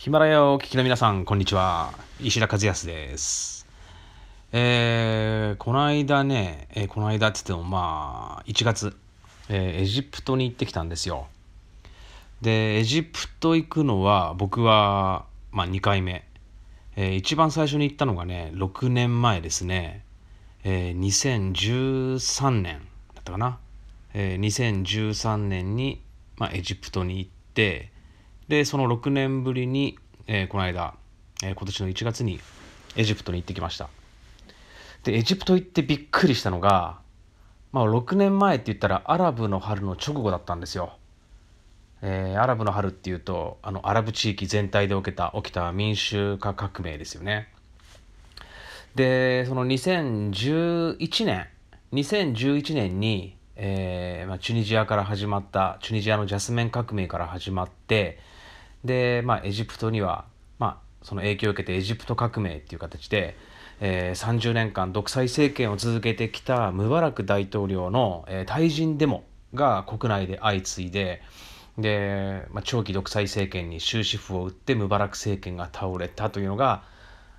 [0.00, 1.92] ヒマラヤをお聞きの皆さん、こんにちは。
[2.22, 3.66] 石田和康です。
[4.50, 8.96] えー、この間ね、えー、この間って言ってもまあ、1月、
[9.50, 11.28] えー、エジプトに行ってきたんですよ。
[12.40, 16.24] で、エジプト行くのは、僕は、まあ、2回目。
[16.96, 20.02] えー、一番最初に行ったのがね、6年前ですね。
[20.64, 22.78] えー、2013年
[23.14, 23.58] だったかな。
[24.14, 26.00] えー、2013年に、
[26.38, 27.92] まあ、エジプトに行って、
[28.50, 29.96] でその6年ぶりに、
[30.26, 30.94] えー、この間、
[31.44, 32.40] えー、今年の1月に
[32.96, 33.88] エジプトに行ってきました。
[35.04, 36.98] でエジプト行ってびっくりしたのが、
[37.70, 40.94] まあ、6年前って言ったらアラブの春の直後だったんですよ、
[42.02, 47.46] えー、アラブの春っていうとあのアラブ地域全体で起きた起きた民主化革命ですよね。
[48.96, 51.46] でその2011年
[51.92, 58.18] 2011年にえーまあ、チュニジアから始まったチュニジアのジャスメン革命から始まって
[58.84, 60.24] で、まあ、エジプトには、
[60.58, 63.36] まあ、その影響を受けてエジプト革命っていう形で、
[63.80, 71.22] えー、30年間独裁政権を続けてきたムバラク大統領の、えー、退陣デモが国内で相次いで
[71.78, 76.82] で、まあ、長期独裁政権に終止符を打ってムバラク政権が倒れたというのが、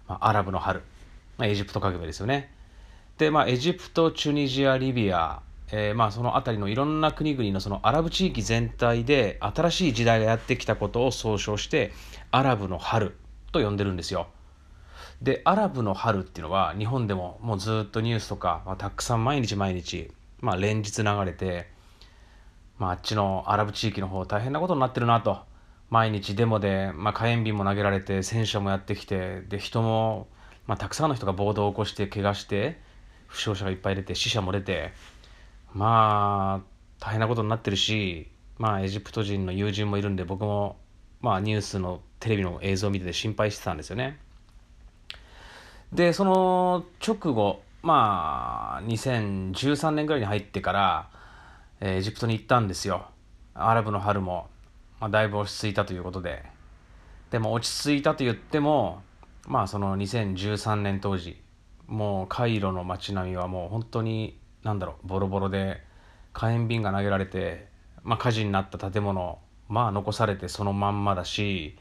[0.07, 0.81] まあ、アラブの春、
[1.37, 2.51] まあ、エジプト革命ですよね。
[3.17, 11.93] で、まあ、エジプトチュニジアリビアえー、まあその辺りのいろんな国々のそのアラブ地域全体で新しい時代がやってきたことを総称して
[12.29, 13.15] アラブの春
[13.51, 14.27] と呼んでるんですよ。
[15.21, 21.67] でアラブの春っていうのは日本でももうずっとニュースとか、まあ、たくさん毎日毎日、まあ、連日流れて、
[22.79, 25.39] まあ、あっちのアラブ地域の方大変なことになってるなと
[25.91, 30.27] 毎日デモで、まあ、火炎瓶も投げられて戦車もやってきてで人も、
[30.65, 32.79] まあ、たくさんの人が暴動を起こして怪我して
[33.27, 34.91] 負傷者がいっぱい出て死者も出て
[35.73, 36.65] まあ
[36.99, 40.77] 大変なことになってるしまあエジプト人の友人もいるんで僕も
[41.21, 44.19] まあニュースのテレビの映像を見てて心配してたんですよね。
[45.91, 51.09] でその直後まあ2013年ぐらいに入ってから
[51.79, 53.07] エジプトに行ったんですよ。
[53.53, 54.49] アラブの春も、
[54.99, 56.43] まあ、だいぶ落ち着いたということで。
[57.31, 59.01] でも落ち着いたと言っても
[59.47, 61.41] まあその2013年当時
[61.87, 65.81] もうカイロの街並みはもう本当になんだろうボロボロで
[66.33, 67.67] 火炎瓶が投げられて、
[68.03, 71.77] まあ、火事になった建物まあ残されてそのまんまだし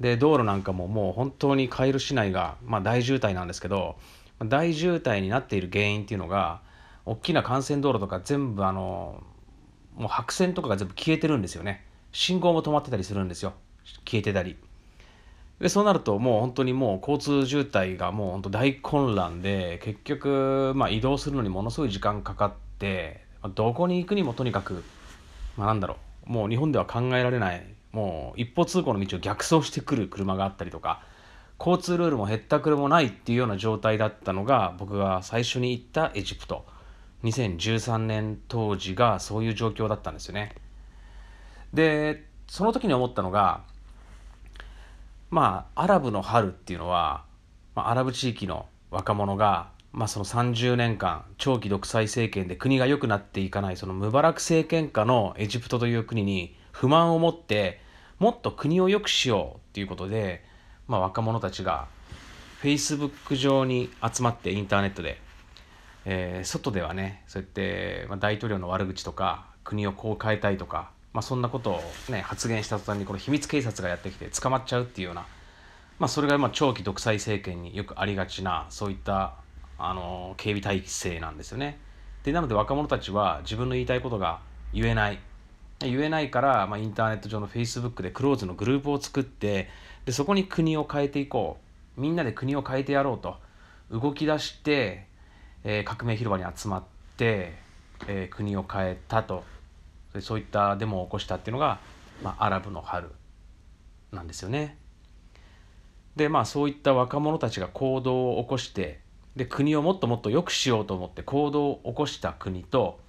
[0.00, 3.96] で道路なんかももう本当にカイロ市内が、まあ、大渋滞なんですけど
[4.44, 6.60] 大渋滞になっている原因っていうのが
[7.06, 9.22] 大きな幹線道路とか全部あの
[9.94, 11.86] もう白線とかが全部消えてるんですよね。
[12.12, 13.54] 信号も止まってたりするんですよ。
[14.04, 14.56] 消えてたり。
[15.60, 23.24] でそうなるともう本当にもう交通渋滞がもう本当大混乱で結局、まあ、移動するのにものすごい時間かかって
[23.54, 24.84] どこに行くにもとにかく、
[25.56, 25.96] まあ、なんだろ
[26.28, 31.02] うもう日本では考えられないもう一方通行の道を逆走してくる車があったりとか
[31.58, 36.66] 交通ルールもへったくれもないっていうような状態だったのが僕が最初に行ったエジプト。
[37.24, 40.54] 2013年当時がそういう状況だったんですよね。
[41.72, 43.62] でその時に思ったのが
[45.30, 47.24] まあアラブの春っていうのは、
[47.74, 57.80] まあ、アラブ地域の若者が、まあ、その30年間長期独裁政権で国が良くなっていかないそのムバラク政権下のエジプトという国に不満を持って
[58.18, 60.44] もっと国を良くしようっていうことで、
[60.86, 61.88] まあ、若者たちが
[62.60, 65.20] フェイスブック上に集まってインターネットで、
[66.04, 75.22] えー、外ではねそうやって、まあ、大統領の悪口とか国をこう変えたいとかまあ、そんなことを、ね、発言した途端にこの秘密警察がやってきて捕まっちゃうっていうような、
[75.98, 79.32] まあ、それがまあ長期独裁政権によくありがちなそういった
[79.78, 81.78] あの警備体制なんですよね。
[82.22, 84.40] でなので若者たちは自分の言いたいことが
[84.74, 85.18] 言えない。
[85.78, 89.70] 言えないから、まあ、インターネット上のフェイスブックでクローズのグループを作って
[90.04, 91.56] でそこに国を変えていこ
[91.96, 92.00] う。
[92.00, 93.38] みんなで国を変えてやろうと。
[93.90, 95.06] 動き出して、
[95.64, 96.84] えー、革命広場に集まっ
[97.16, 97.54] て、
[98.06, 99.44] えー、国を変えたと。
[100.20, 101.80] そういったデモを起こしたっていうのが、
[102.22, 103.10] まあ、アラブの春
[104.12, 104.78] なんですよね。
[106.16, 109.00] でまあそういった若者たちが行動を起こして
[109.36, 113.00] で国をもっともっと良くしようと思って行動を起こした国と、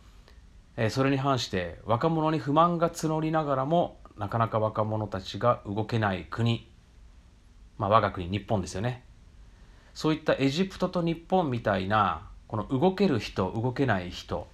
[0.76, 6.70] えー、それに反して若者に不満が募りながらもなかなか若者たちが動けない国、
[7.78, 9.06] まあ、我が国日本ですよね
[9.94, 14.48] そういったエジプトと日本みたいなこの動ける人動けない人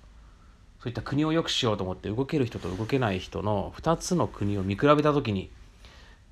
[0.84, 5.50] そういった国を良くしようと思って動ける人と動けない人の2つの国を見比べた時に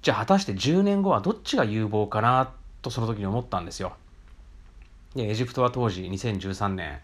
[0.01, 2.51] じゃあ果たして10年後はどっちが有望かな
[2.81, 3.93] とその時に思ったんですよ。
[5.15, 6.99] でエジプトは当時2013年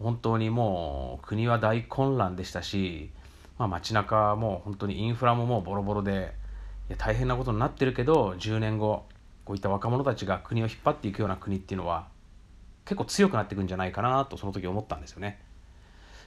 [0.00, 3.08] 本当にもう国は大混乱でしたし、
[3.56, 6.34] まあ、街中も本当にインフラももうボロボロで
[6.90, 9.06] や大変なことになってるけど10年後
[9.46, 12.08] こういった若者たちが国を引っ張っていくような国っていうのは
[12.84, 15.40] 結構強くなっていくんじゃないかなとその時思ったんですよね。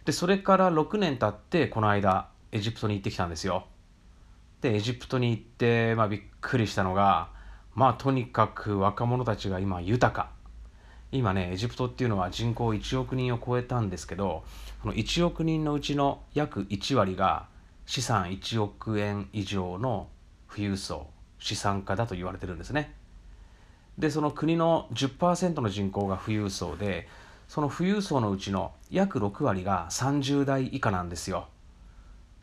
[0.06, 3.66] でそれから6年経ってこの間エジプトに行ってきたんですよ。
[4.62, 7.30] でエジプトに行って、まあ、びっくりしたのが
[7.74, 10.30] まあとにかく若者たちが今豊か
[11.12, 14.44] 今ねエジプトっていうのは人口1億人を超えたんですけど
[14.82, 17.48] この1億人のうちの約1割が
[17.86, 20.08] 資産1億円以上の
[20.50, 21.08] 富裕層
[21.40, 22.96] 資産家だと言われてるんですね。
[23.98, 27.08] でその国の10%の人口が富裕層で
[27.48, 31.48] その富裕層のうちの約6割が30代以下なんですよ。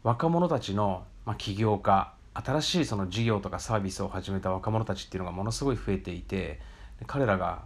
[0.02, 6.60] 若者たちの、まあ、起業家新しいその事業とかサービスを始めた若者たちっていうのがものすごい増えていて
[7.06, 7.62] 彼らが、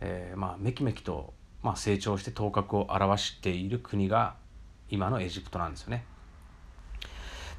[0.00, 1.32] えー、まあめきめきと、
[1.62, 4.34] まあ、成長して頭角を現している国が
[4.88, 6.04] 今のエジプトなんですよね。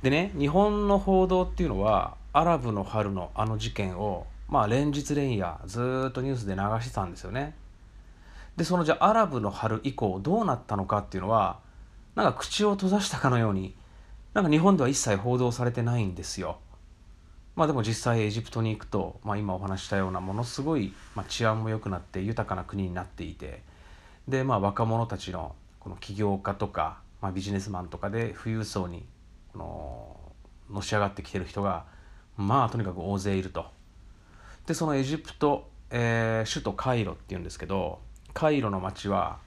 [0.02, 7.56] でね日本の報道っていうのはアラブの春のあの事件をまあ連日連夜ずっとニュースで流してたんですよね。
[8.62, 11.62] でそのじゃあアラブの春以降どうなったのかっていうのは
[12.14, 13.76] なんか口を閉ざしたかのように
[14.36, 16.60] なんか日本では一切報道されてないんですよ。
[17.56, 23.64] まあでも実際エジプトに行くと、まあ、今お話したようなものすごい、まあ、治安も良くなって豊かな国になっていて
[24.28, 29.08] でまあ若者たちのこの起業家とか、まあ、ビジネスマンとかで富裕層に
[29.54, 29.58] こ
[30.70, 31.86] ののし上がってきてる人が
[32.38, 33.66] まあとにかく大勢いると。
[34.68, 39.40] でそのエジプト、えー、首都カイロっていうんですけどカイロの町は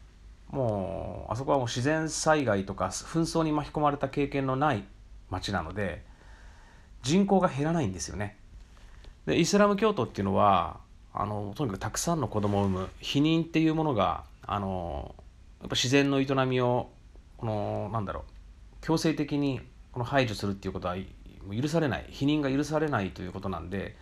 [0.50, 4.84] もうあそこはもう自然災害とか紛争に巻き込まれた経験のない
[5.30, 6.04] 町なので
[7.02, 8.36] 人口が減らないんですよね。
[9.26, 10.80] でイスラム教徒っていうのは
[11.12, 15.14] あのとにかくたくさんの子供を産む避妊っていうものがあの
[15.60, 16.90] やっぱ自然の営みを
[17.36, 18.22] このなんだろう
[18.80, 19.60] 強制的に
[19.92, 23.96] この排除するっていうことは許されない避妊が許されないということなんで、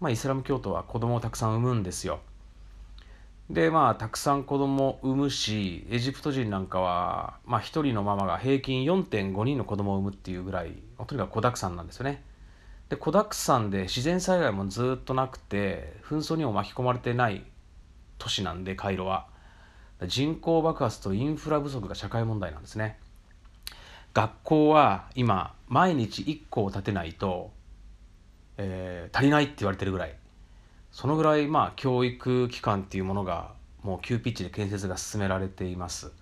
[0.00, 2.20] まあ、イスラム教徒は子供をたくさん産むんですよ。
[3.52, 10.72] でまあたくさん子供を産むしエジプト人なんかは、まあ、1人のママが平均4.5人の子供を産むっていうぐらい
[11.06, 12.24] とにかく子だくさんなんですよね。
[12.88, 17.44] で子だくさんで自然災害もずっとなくて紛争にも巻き込まれてない
[18.16, 19.26] 都市なんでカイロは
[20.06, 22.98] 人口爆発とインフラ不足が社会問題なんですね。
[24.14, 27.52] 学校は今毎日1校建てないと、
[28.56, 30.16] えー、足りないって言われてるぐらい
[30.92, 33.52] そのぐらいまあ教育機関っていうものが
[33.82, 36.12] もう急ピッチで建設が進められています。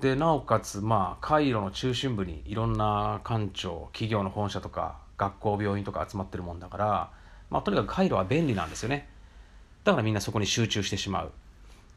[0.00, 7.10] でなおかつまあカイロの中心部にいろんな官庁企業の本社とか学校病院とか集まってるもんだから、
[7.50, 9.08] まあ、とにかくカイロは便利なんですよね。
[9.84, 11.32] だからみんなそこに集中してしまう。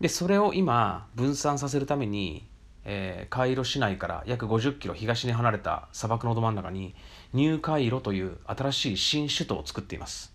[0.01, 2.45] でそれを今分散させるために
[2.85, 6.95] えー、カイロ市内から約50キロ東に離れた砂漠のど真ん中に
[7.31, 10.32] ニューカイロという新しい新首都を作っています。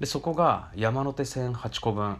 [0.00, 2.18] でそこが山手線8個分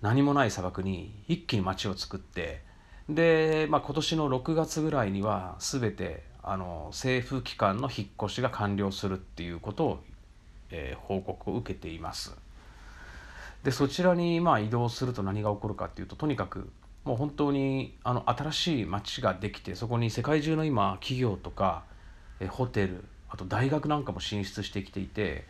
[0.00, 2.62] 何もない砂漠に一気に街を作って
[3.08, 10.04] で、まあ、今年の6月ぐらいには全てあの政府機関の引っ越しが完了するっていうことを、
[10.70, 12.36] えー、報告を受けています。
[13.62, 16.68] でそちらにまあ移動すると何が起こるかっていうととにかく
[17.04, 21.84] もう本当にあの新しい街ができてそこに世界中の今企業とか
[22.40, 25.46] えホテルあと大学なんかも進出してきていて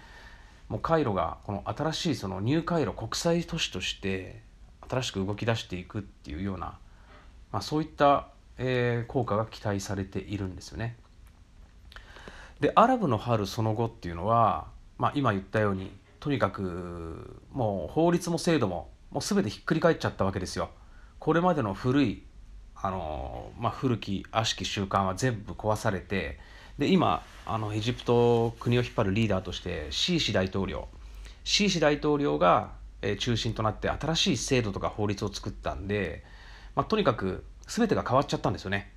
[0.73, 4.41] もうカイロがこの新しいそのニューカイロ国際都市として
[4.89, 6.79] 新しく動き出していくっていうような、
[7.53, 10.97] まあ、そういった、えー、効果が期待されているんですよね。
[12.61, 20.71] でアラブの春その後っていうのは、まあ、今言ったようにとにかくもう法律も制度ももう全てひっくり返っちゃったわけですよ。
[21.19, 22.23] これまでの古い
[22.75, 26.39] あの、まあ、古き悪しき習慣は全部壊されて
[26.79, 30.89] で今あのエジプト国を引っ張るリーダーとしてシーシ大統領
[31.45, 32.71] シーシ大統領が、
[33.19, 36.23] 中心となって新しい制度とか法律を作ったんで、
[36.77, 38.93] まあ、とにかく全てが変わっちゃったんですよね。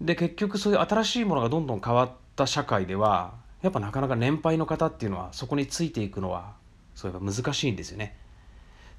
[0.00, 6.54] で結局そういう新しいものがどんどん変わった社会ではやっぱなかなか年配の方っていうのはそこについていくのは
[6.94, 8.16] そういえば難しいんですよね。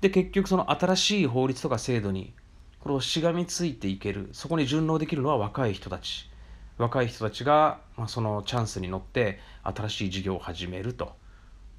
[0.01, 2.33] で結局その新しい法律とか制度に
[2.79, 6.29] これをしがみついていけるそこに順応できるのは若い人たち
[6.81, 11.13] 若い人たちが、まあ、そのチャンスに乗って新しい事業を始めると。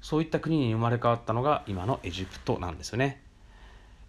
[0.01, 3.21] そういった国に生まれ変わったのが今のエジプトなんですよね。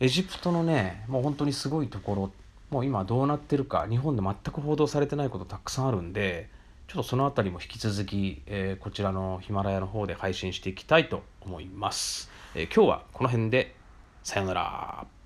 [0.00, 2.32] エジプトのねもう本当にすごいところ
[2.70, 6.48] もう今どうなってるか日本で全く報道されてないことたくさんあるんで
[6.88, 13.74] ちょっとその辺りも引き続き、えー、こちらのヒマラヤの方で配信していきたいと思います、えー、今日はこの辺で
[14.24, 15.23] さようなら。